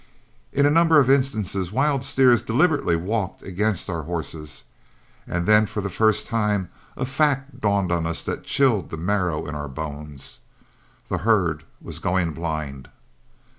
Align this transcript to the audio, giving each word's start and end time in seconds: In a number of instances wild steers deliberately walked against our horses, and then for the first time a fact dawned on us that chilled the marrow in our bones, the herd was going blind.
In 0.51 0.65
a 0.65 0.71
number 0.71 0.99
of 0.99 1.11
instances 1.11 1.71
wild 1.71 2.03
steers 2.03 2.41
deliberately 2.41 2.95
walked 2.95 3.43
against 3.43 3.87
our 3.87 4.01
horses, 4.01 4.63
and 5.27 5.45
then 5.45 5.67
for 5.67 5.79
the 5.79 5.91
first 5.91 6.25
time 6.25 6.71
a 6.97 7.05
fact 7.05 7.59
dawned 7.59 7.91
on 7.91 8.07
us 8.07 8.23
that 8.23 8.43
chilled 8.43 8.89
the 8.89 8.97
marrow 8.97 9.45
in 9.45 9.53
our 9.53 9.69
bones, 9.69 10.39
the 11.07 11.19
herd 11.19 11.65
was 11.79 11.99
going 11.99 12.31
blind. 12.31 12.89